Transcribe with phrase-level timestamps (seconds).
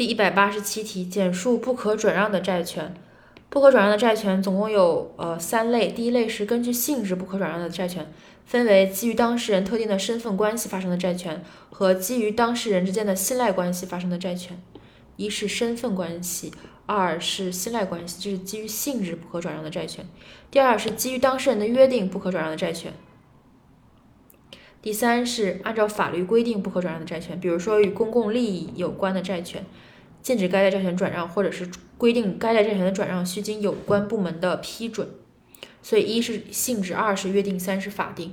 [0.00, 2.94] 第一百八十七题，简述不可转让的债权。
[3.50, 8.10] 不可转让的债权总共有呃三类，第一类是根据性质不可转让的债权，
[8.46, 14.58] 分为基于当事人特定的身份关系发生的债权和基于当事人之间的信赖关系发生的债权。
[15.16, 16.50] 一是身份关系，
[16.86, 20.06] 二是信赖关系，这是基于性质不可转让的债权。
[20.50, 22.90] 第二是基于当事人的约定不可转让的债权。
[24.82, 29.64] 第三是按照法律规定不可转让的债权，比如说与公共利益有关的债权，
[30.22, 31.68] 禁止该类债权转让，或者是
[31.98, 35.08] 规定该类债权的转让需经有关部门的批准。
[35.82, 38.32] 所以一是性质，二是约定，三是法定。